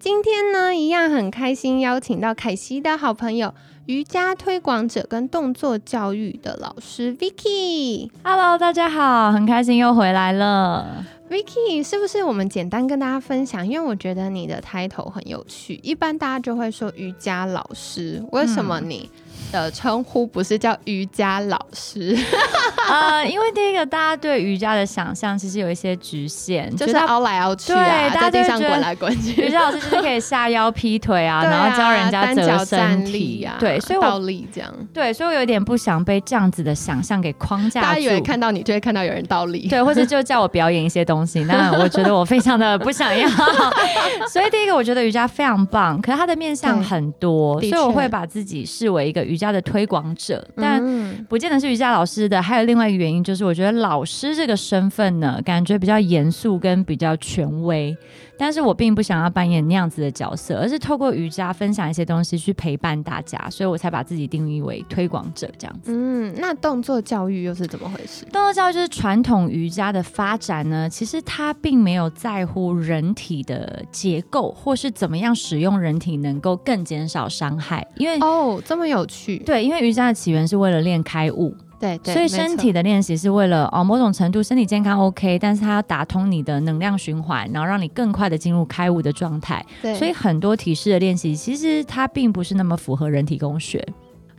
[0.00, 3.52] 今天呢，一样很开心，邀请到凯西的好朋友。
[3.86, 11.04] 瑜伽推广者跟动作教育的老师 Vicky，Hello，大家好，很开心又回来了。
[11.28, 13.66] Vicky，是不是我们简单跟大家分享？
[13.66, 19.10] 因为我觉得你的 title 很有趣，一般大家就会说瑜伽老师，为什么你？
[19.52, 22.16] 的称呼不是叫瑜伽老师，
[22.88, 29.42] 呃，因为第一个大家对瑜伽的想象其实有一些局限，就是凹来凹去啊，在地上滚来滚去。
[29.42, 34.72] 瑜伽老师就是可以下腰劈腿啊，然后教人家折身体啊，对，所以倒立这样。
[34.92, 37.86] 对，所以我有点不想被这样子的想象给框架住。
[37.86, 43.28] 大家以为看到你就会看到有人倒立，对，或者就叫我表演一些东西， 那我觉得我非常的不想要。
[44.30, 50.82] 所以第一个，我觉得瑜伽非常棒，可是它的面向很多，所以我会把自己视为一个瑜伽的推广者，但
[51.28, 52.40] 不见得是瑜伽老师的。
[52.40, 57.96] 还有另外一个原因，就是我觉得老师这个身份呢，感觉比较严肃跟比较权威。
[58.38, 65.92] 但是我并不想要扮演那样子的角色，而是透过瑜伽分享一些东西去陪伴大家，所以我才把自己定义为推广者这样子。
[65.92, 68.24] 嗯，那动作教育又是怎么回事？
[68.26, 77.86] 动作教育就是传统瑜伽的发展呢，其实它并没有在乎人体的结构，或是怎么样使用人体能够更减少伤害。
[77.96, 79.38] 因为哦，这么有趣。
[79.38, 81.54] 对，因为瑜伽的起源是为了练开悟。
[81.80, 89.64] 对，所以身体的练习是为了哦，某种程度身体健康 OK，但是它要打通你的能量循环，然后让你更快的进入开悟的状态。
[89.80, 93.86] 对，所以很多体式的练习其实它并不是那么符合人体工学。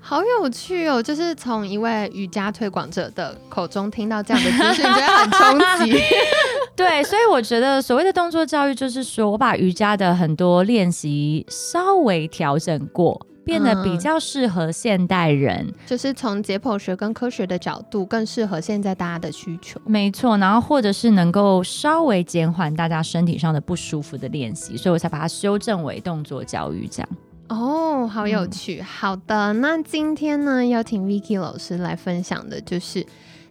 [0.01, 6.01] 好有趣哦，就是从一位瑜伽推广者的口中听到这样的资讯，觉得很冲击。
[6.75, 13.19] 对，所以我觉得所谓的动作教育，就是说我把瑜伽的很多练习稍微调整过。
[13.49, 19.81] 变得比较适合现代人，就是从解剖学跟科学的角度，更适合现在大家的需求。
[19.85, 27.09] 没错，然后或者是能够稍微减缓大家身体上的不舒服的练习，所以我才把它修正为动作教育这样。
[27.47, 28.79] 哦，好有趣。
[28.81, 33.03] 好的，那今天呢，邀请 Vicky 老师来分享的就是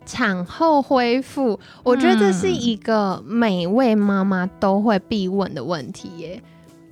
[0.06, 1.58] 产后恢复。
[1.82, 6.40] 我觉得这是一个每位妈妈都会必问的问题耶。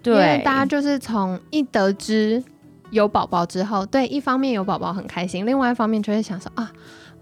[0.02, 2.42] 对，因为大家就是从一得知。
[2.90, 6.70] 有宝宝之后，对，一方面有宝宝很开心，另外一方面就会想说啊，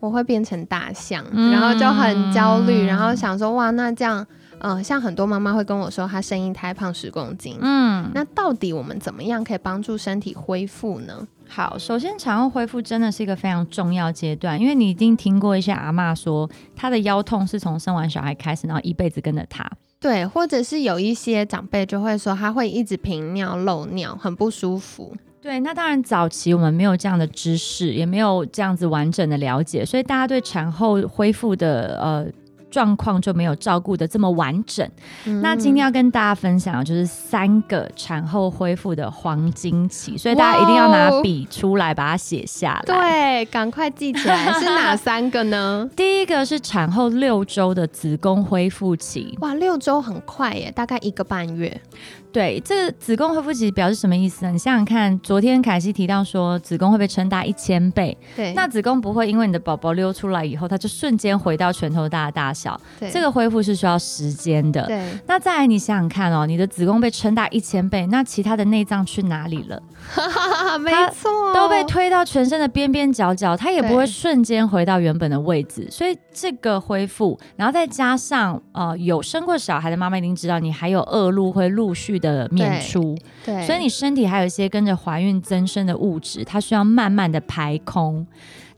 [0.00, 4.26] 我会变成大象，然后就很焦虑，然后想说哇，那这样，
[4.58, 11.26] 嗯，像很多妈妈会跟我说，她生一胎胖十公斤，嗯，那到底我们怎么样可以帮助身体恢复呢？
[11.46, 19.70] 好，首先产后恢复真的是一个非常重要阶段，因为你一定听过一些阿妈说，她的腰痛是从生完小孩开始，然后一辈子跟着她。
[20.00, 25.16] 对，或者是有一些长辈就会说，他会一直频尿漏尿，很不舒服。
[25.44, 32.26] 对，那当然早期我们没有这样的知识，也没有这样子完整的了解，所以大家对产后恢复的呃。
[32.70, 34.84] 状况就没有照顾的这么完整。
[35.40, 42.82] 那今天要跟大家分享的就是三个产后恢复的黄金期，所以大家一定要拿笔出来把它写下来。
[42.84, 45.88] 对，赶快记起来，是哪 三个呢？
[45.94, 49.38] 第一个是产后六周的子宫恢复期。
[49.40, 51.80] 哇，六周很快耶，大概一个半月。
[52.34, 54.50] 对，这个子宫恢复期表示什么意思呢？
[54.50, 62.78] 你想想看，昨天凯西提到说子宫会被撑大一千倍，对，那子宫不会因为你的宝宝溜出来以后，它就瞬间回到拳头大的大小。
[62.98, 64.84] 对，这个恢复是需要时间的。
[64.86, 69.80] 对，那再来你想想看哦，你的子宫被撑大一千倍，那其他的内脏去哪里了？
[70.80, 75.86] 没错，都被推到全身的边边角角，它也不会瞬间回到原本的位置。
[75.88, 82.20] 所以这个恢复，然后再加上呃，有生过小孩的妈妈一定知道，你还有恶露会陆续。
[82.32, 88.26] 的面出，对，所以你身体还有一些跟着怀孕增生的物质，它需要慢慢的排空。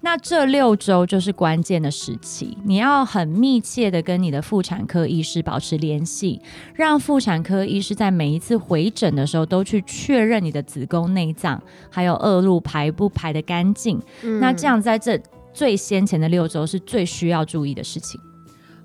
[0.02, 6.40] 那这六周就是关键的时期，你要很密切的跟你的妇产科医师保持联系，
[6.74, 11.60] 让妇产科医师在每一次回诊的时候都去确认你的子宫内脏
[11.90, 14.00] 还有恶露排不排的干净。
[14.40, 15.20] 那这样在这
[15.52, 18.20] 最先前的六周是最需要注意的事情。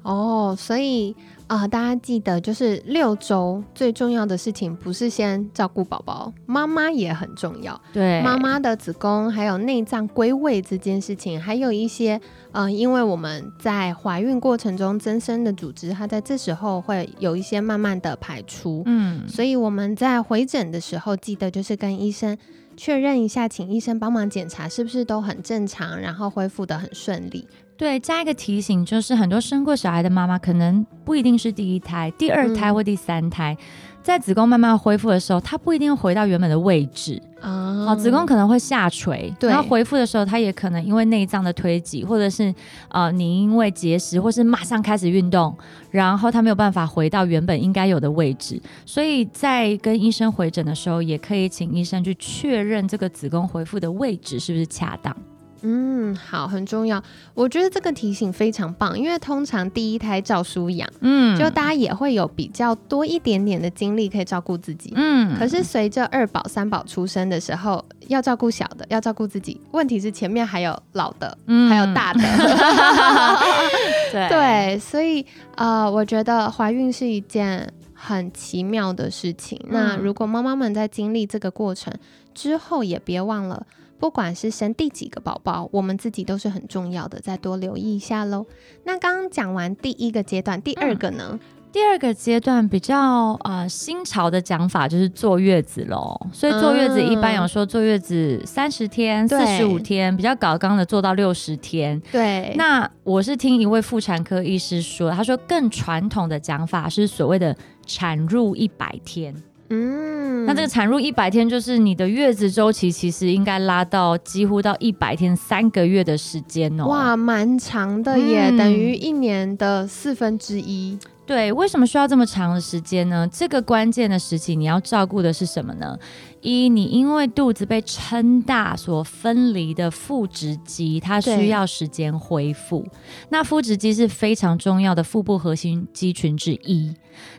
[0.04, 1.16] 哦，所以。
[1.52, 7.78] 啊，大家记得，就是六周最重要的事情不是先照顾宝宝，妈妈也很重要。
[7.92, 12.22] 对，妈妈的子宫还有内脏归位这件事情，还有一些
[12.54, 18.84] 呃，因为我们在怀孕过程中增生的组织，它在这时候会有一些慢慢的排出。
[18.86, 22.38] 嗯，所以我们在回诊的时候，记得就是跟医生
[22.78, 27.46] 确认一下，请医生帮忙检查是不是都很正常，然后恢复的很顺利。
[27.82, 33.58] 对，加一个提醒，就是很多生过小孩的妈妈，可能不一定是第一胎、第二胎或第三胎，
[34.04, 37.84] 在子宫慢慢恢复的时候，它不一定回到原本的位置啊。
[37.88, 42.54] 好，子宫可能会下垂，然后恢复的时候，它也可能因为内脏的推挤，或者是
[42.90, 45.58] 呃，你因为节食，或是马上开始运动，
[45.90, 48.62] 然后它没有办法回到原本应该有的位置。
[48.86, 55.18] 所以在跟医生回诊的时候，也可以请医生去确认这个子宫恢复的位置是不是恰当。
[55.64, 57.02] 嗯，好，很重要。
[57.34, 65.38] 我觉得这个提醒非常棒，因为通常第一胎照书养，嗯，就大家也会有比较多一点点的精力可以照顾自己，嗯。
[65.38, 72.20] 可是随着二宝、三宝出生的时候，要照顾小的，要照顾自己，问题是前面还有老的，嗯，还有大的，
[74.12, 75.26] 对对，所以
[75.56, 79.60] 呃，我觉得怀孕是一件很奇妙的事情。
[79.70, 81.94] 那如果妈妈们在经历这个过程
[82.34, 83.66] 之后，也别忘了。
[84.02, 88.48] 不管是生第几个宝宝，我们自己都是很重要的，再多留意一下喽。
[88.84, 91.40] 那刚刚讲完第一个阶段，第二个呢？
[91.72, 96.20] 第二个阶段比较呃新潮的讲法就是坐月子喽。
[96.34, 102.02] 所以坐月子一般有说坐月子三十天、四十五天，比较搞刚的做到六十天。
[102.12, 102.54] 对。
[102.58, 107.56] 那我是听一位妇产科医师说，他说更传统的讲法是所谓的
[107.86, 109.34] 产褥一百天。
[109.74, 116.88] 嗯，那这个产褥一百天，就是你的月子周期，其实应该拉到几乎到一百天，三个月的时间哦。
[116.88, 121.00] 哇，蛮长的耶，等于一年的四分之一。
[121.32, 123.26] 对，为什么需要这么长的时间呢？
[123.32, 125.98] 这个关键的时期，你要照顾的是什么呢？
[126.42, 132.86] 一，你因为肚子被撑大所分离的腹直肌，它需要时间恢复。
[133.30, 136.94] 那腹直肌是非常重要的腹部核心肌群之一。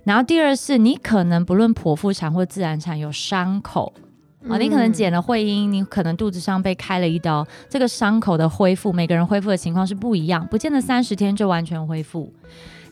[0.04, 3.92] 然后第二是，你可能不论剖腹产或自然产有伤口
[4.48, 12.32] 啊，你可能剪了会阴，你可能肚子上被开了一刀，这个伤口的恢复，每个人恢复的情况是不一样，不见得三十天就完全恢复。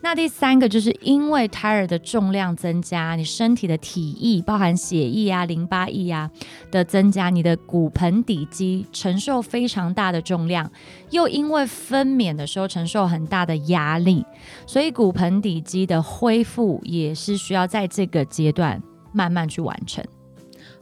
[0.03, 6.31] 那第三个就是因为胎儿的重量增加，你身体的体液，包含血液啊、淋巴液啊
[6.71, 10.71] 的增加，你的骨盆底肌承受非常大的重量，
[11.11, 14.25] 又因为分娩的时候承受很大的压力，
[14.67, 18.83] 所以骨盆底肌的恢复也是需要在这个阶段
[19.13, 20.03] 慢慢去完成。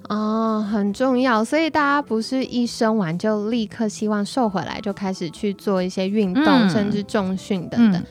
[0.08, 8.02] 哦，很重要，所以大家不是一生完就立刻希望瘦回来，就开始去做一些运动，甚至重训等等。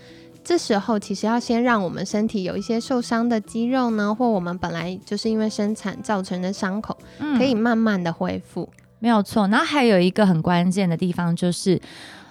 [0.47, 6.97] 这时候其实要先让我们身体有一些受伤的肌肉呢，或我们本来就是因为生产造成的伤口，
[7.37, 9.45] 可以慢慢的恢复，没有错。
[9.49, 11.77] 然后还有一个很关键的地方就是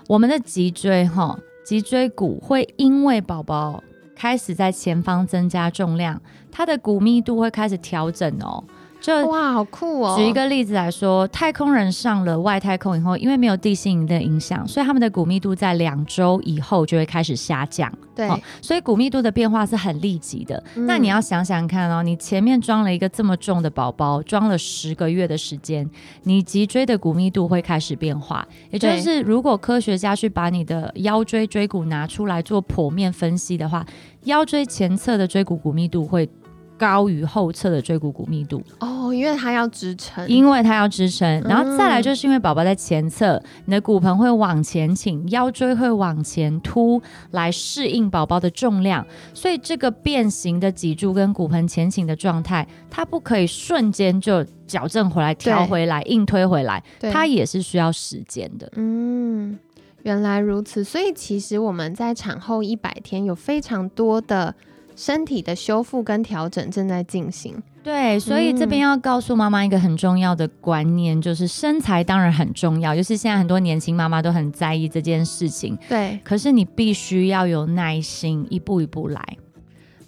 [0.08, 3.84] 我们的脊椎哈，脊椎骨会因为宝宝
[4.16, 6.18] 开始在前方增加重量，
[6.50, 8.64] 它的骨密度会开始调整哦。
[9.06, 10.16] 就哇，好酷哦！
[10.18, 17.88] 举一个例子来说，太空人上了外太空以后，因为没有地心引力的影响，所以他们的骨密度在两周以后就会开始下降。
[18.16, 18.28] 对，
[18.60, 20.60] 所以骨密度的变化是很立即的。
[20.74, 25.88] 那你要想想看哦，你前面装了一个这么重的宝宝，装了十个月的时间，
[26.24, 28.44] 你脊椎的骨密度会开始变化。
[28.70, 33.86] 也就是，如果科学家去把你的腰椎椎骨拿出来做剖面分析的话，
[34.24, 36.28] 腰椎前侧的椎骨骨密度会。
[36.78, 58.70] 高于后侧的椎骨骨密度哦，因为它要支撑，因为它要支撑，然后再来就是因为宝宝在前侧，你的骨盆会往前倾，腰椎会往前凸，来适应宝宝的重量，所以这个变形的脊柱跟骨盆前倾的状态，它不可以瞬间就矫正回来、调回来、硬推回来，它也是需要时间的。
[58.76, 59.58] 嗯，
[60.02, 64.54] 原来如此，所以其实我们在产后一百天有非常多的。
[64.96, 76.18] 身体的修复跟调整正在进行，对，所以这边要告诉妈妈一个很重要的观念，就是身材当然很重要，就是现在很多年轻妈妈都很在意这件事情，对。
[76.24, 79.22] 可是你必须要有耐心，一步一步来。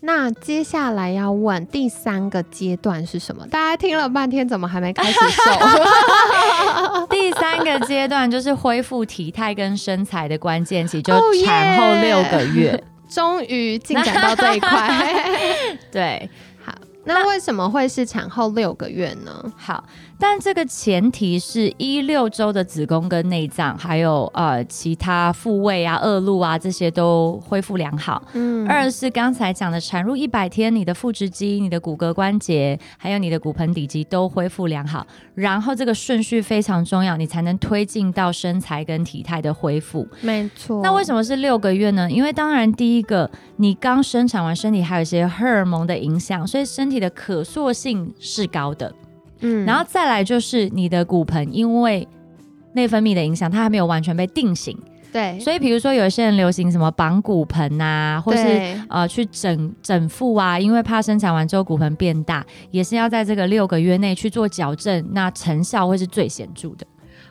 [0.00, 3.46] 那接下来要问第三个阶段是什么？
[3.48, 5.42] 大家听了半天，怎么还没开始瘦？
[7.10, 11.12] 第三个阶段就是恢复体态跟身材的关键期，就
[11.44, 12.82] 产后 六个月。
[13.08, 16.28] 终于进展到这一块， 对，
[16.64, 16.72] 好。
[17.04, 19.52] 那为什么会是产后六个月呢？
[19.56, 19.82] 好，
[20.20, 28.22] 但这个前提是一六周的子宫跟内脏，还有呃其他复位啊、恶露啊这些都恢复良好。
[28.34, 35.06] 嗯，二是刚才讲的产褥一百天，你的腹直肌、你的骨骼关节，还有你的骨盆底肌都恢复良好。
[35.34, 40.06] 然后这个顺序非常重要，你才能推进到身材跟体态的恢复。
[40.20, 40.82] 没错。
[40.82, 42.10] 那为什么是六个月呢？
[42.10, 46.98] 因为当然第一个，你刚生产完，身体还有一些荷尔蒙的影响，所以身体。
[46.98, 48.92] 的可塑性是高的，
[49.40, 52.06] 嗯，然后再来就是你的骨盆，因为
[52.74, 54.76] 内分泌的影响，它还没有完全被定型，
[55.12, 66.86] 对，所以比如说有一些人流行什么绑骨盆啊，或是呃去整整腹啊，因为怕生产完之后骨盆变大，也是要在这个六个月内去做矫正，那成效会是最显著的。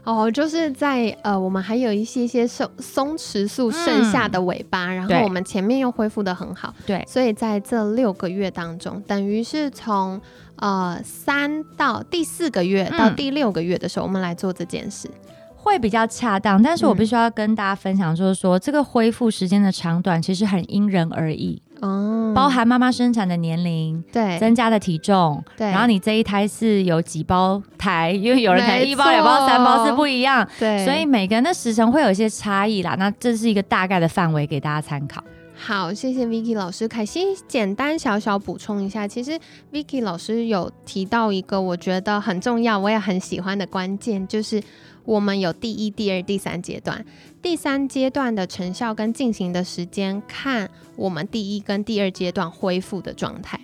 [0.08, 10.22] 哦，就是在呃，我们还有一些些松松弛素剩下的尾巴，然后我们前面又恢复的很好，对，所以在这六个月当中，等于是从
[10.56, 15.10] 呃三到第四个月到第六个月的时候，我们来做这件事
[15.58, 16.64] 会比较恰当。
[16.64, 21.62] 但是我必须要跟大家分享，就是说这个恢复时间的长短其实很因人而异。
[21.82, 32.96] 哦，包含妈妈生产的年龄，对，增加的体重，对，然后你这一胎是有几包胎，因为有人可能一包、两包、三包是不一样，对，所以每个人的时辰会有一些差异啦。
[32.98, 35.24] 那这是一个大概的范围给大家参考。
[35.56, 39.40] 好，谢谢 Vicky 老师，凯西简单小小补充一下，其实
[39.72, 44.62] Vicky 老师有提到一个我觉得很重要，我也很喜欢的关键，就是。
[45.08, 47.02] 我们有第一、第二、第三阶段，
[47.48, 53.58] 第三阶段的成效跟进行的时间，看我们第一跟第二阶段恢复的状态。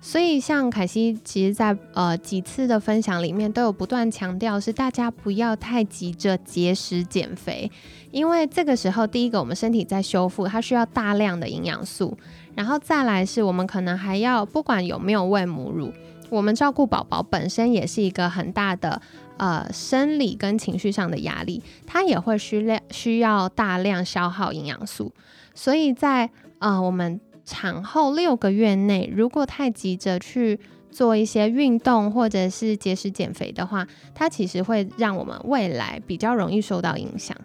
[0.00, 7.70] 所以，像凯西，其实在呃几次的分享里面，都有不断强调，是大家不要太急着节食减肥，
[8.10, 12.16] 因为这个时候，第一个我们身体在修复，它需要大量的营养素，
[12.54, 15.92] 然后再来是我们可能还要，不管有没有喂母乳，
[16.30, 19.02] 我们照顾宝宝本身也是一个很大的。
[19.38, 25.12] 呃，生理跟情绪上的压力，它也会需量需要大量消耗营养素，
[25.54, 30.58] 所以在呃我们产后六个月内，如果太急着去
[30.90, 37.36] 做一些运动或者是节食减肥的话，它其实会让我们未来比较容易受到影响。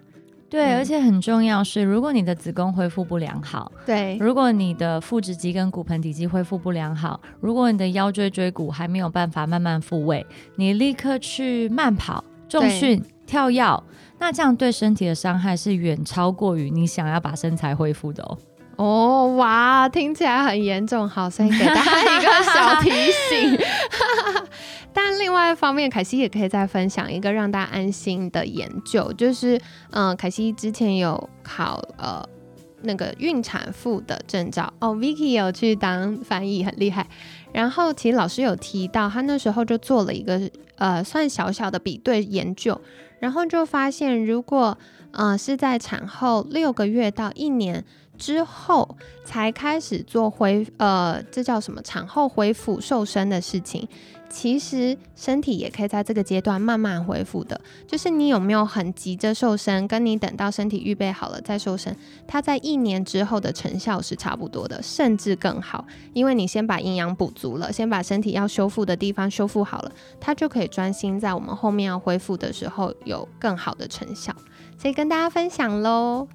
[0.52, 13.82] 对，而且很重要是，如果你的子宫恢复不良好，对，如果你的腹直肌跟骨盆底肌恢复不良好，如果你的腰椎椎骨还没有办法慢慢复位，你立刻去慢跑、重训、跳跃，
[14.18, 18.36] 那这样对身体的伤害是远超过于你想要把身材恢复的哦。
[18.76, 23.58] 哦，哇，听起来很严重，好，所以给大家一个小提醒。
[24.94, 32.22] 但另外一方面，凯西也可以再分享一个让大家安心的研究，就是，嗯，凯西之前有考呃
[32.82, 37.06] 那个孕产妇的证照哦，Vicky 有去当翻译，很厉害。
[37.52, 42.80] 然后其实老师有提到，他那时候就做了一个呃算小小的比对研究，
[43.20, 44.76] 然后就发现，如果
[45.12, 47.84] 呃是在产后六个月到一年。
[48.18, 51.82] 之后才开始做恢呃，这叫什么？
[51.82, 53.88] 产后恢复瘦身的事情，
[54.28, 57.60] 其实身体也可以在这个阶段慢慢恢复的。
[57.84, 61.96] 就是你有没有很急着瘦身，跟你等到身体预备好了再瘦身，
[62.28, 65.84] 它在一年之后的成效是差不多的，甚至更好。
[66.12, 69.90] 因为你先把营养补足了，先把身体要修复的地方修复好了，
[70.20, 74.32] 它就可以专心在我们后面要恢复的时候有更好的成效。
[74.82, 76.26] 所以跟大家分享喽。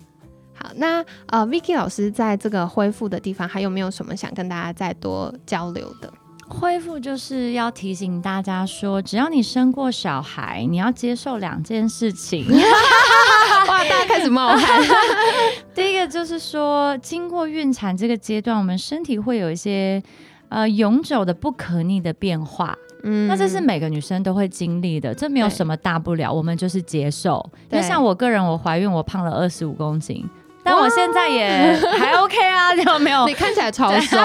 [0.54, 6.10] 好，那呃，Vicky 老师在这个恢复的地方，还有没有什么想跟大家再多交流的？
[6.48, 12.48] 恢复就是要提醒大家说，只要你生过小孩，你要接受两件事情。
[13.68, 14.82] 哇，大家开始冒汗。
[15.75, 20.01] 第一个就是说，经过孕产这个阶段，我们身体会有一些
[20.48, 22.74] 呃永久的不可逆的变化。
[23.04, 27.48] 嗯，那这是每个女生都会经历的，这没有什么大不了，我们就是接受。
[27.72, 30.27] 因为像我个人，我怀孕我胖了二十五公斤。
[30.67, 33.25] 但我现在也还 OK 啊， 有没有？
[33.25, 34.17] 你看起来超瘦，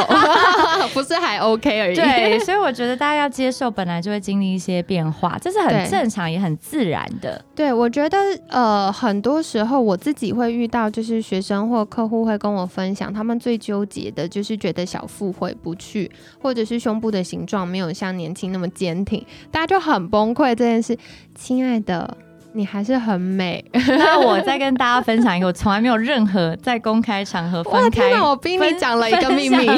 [0.92, 1.94] 不是还 OK 而已。
[1.94, 7.42] 对，所以我觉得大家要接受，本来就会经历一些变化，这是很正常也很自然的。
[7.54, 8.18] 对，我觉得
[8.48, 20.98] 呃，很多时候我自己会遇到，就是学生或客户会跟我分享，他们最纠结的就是觉得小腹回不去，或者是胸部的形状没有像年轻那么坚挺，大家就很崩溃这件事。
[21.34, 22.16] 亲爱的。
[22.54, 23.64] 你还是很美。
[23.72, 28.20] 那我再跟大家分享一个，我从来没有任何在公开场合分开。
[28.20, 29.68] 我逼你讲了一个秘密。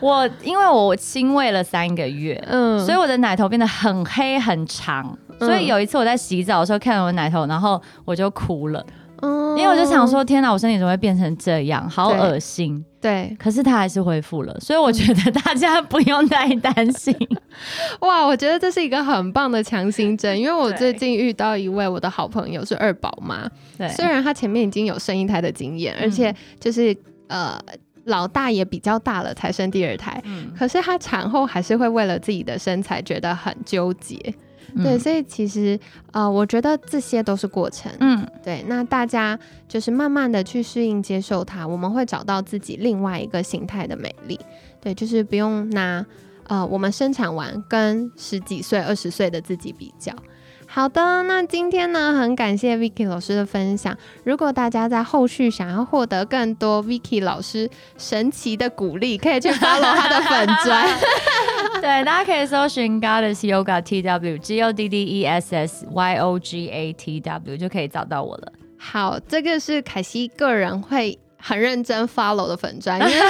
[0.00, 5.16] 我因为我亲喂了三个月，嗯，所以我的奶头变得很黑很长。
[5.38, 8.84] 所以有一次我在洗澡的时候看到我奶头，然后我就哭了。
[9.22, 9.58] 嗯。
[9.58, 11.88] 因为我就想说，天哪，我身体怎么会变成这样？
[11.88, 12.84] 好恶心。
[13.00, 17.12] 对，可是他还是恢复了，所以我觉得大家不用太担心。
[18.00, 27.58] 哇，我觉得这是一个很棒的强心针，因为我最近遇到一位我的好朋友是二宝妈，对，虽然她前面已经有生一胎的经验，而且就是呃
[28.04, 34.16] 老大也比较大了才生第二胎，嗯，可是她产后还是会为了自己的身材觉得很纠结。
[34.76, 35.78] 对，所以其实
[36.12, 37.90] 呃，我觉得这些都是过程。
[38.00, 39.38] 嗯，对，那大家
[39.68, 44.38] 就是慢慢的去适应、接受它，我们会找到自己另外一个形态的美丽。
[44.80, 46.04] 对，就是不用拿
[46.48, 50.12] 呃我们生产完跟十几岁、二十岁的自己比较。
[50.74, 53.94] 好的，那今天呢，很感谢 Vicky 老师的分享。
[54.24, 60.88] 如果大家在后续想要获得更多 Vicky 老师神奇的鼓励，可以去 follow 他的粉砖。
[61.82, 66.70] 对，大家可以搜寻 Goddess Yoga T W G O D D E S S Y O G
[66.70, 68.50] A T W 就可以找到我了。
[68.78, 71.18] 好，这个是凯西个人会。
[71.44, 73.22] 很认真 follow 的粉专，因为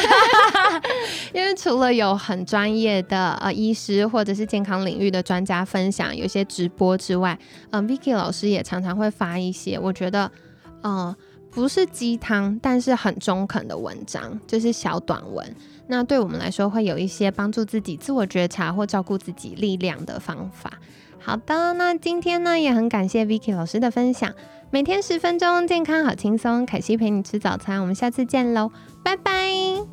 [1.33, 7.39] 因为除了有很专业的呃医师或者是健康领域的专家分享，有些直播之外，
[7.71, 10.31] 嗯，Vicky 老师也常常会发一些我觉得
[10.83, 11.15] 嗯
[11.51, 15.57] 不是鸡汤，但是很中肯的文章，就是小短文。
[15.87, 20.71] 那对我们来说会有一些帮助自己自我觉察或照顾自己力量的方法。
[21.25, 24.33] 好的，那今天呢也很感谢 Vicky 老师的分享。
[24.71, 26.65] 每天十分钟，健康好轻松。
[26.67, 28.71] 凯西陪你吃早餐，我们下次见喽，
[29.05, 29.92] 拜拜。